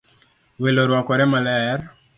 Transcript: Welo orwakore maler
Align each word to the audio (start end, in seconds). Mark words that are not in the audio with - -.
Welo 0.61 0.81
orwakore 0.85 1.25
maler 1.33 1.79